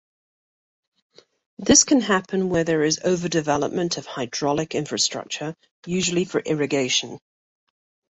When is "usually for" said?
5.85-6.39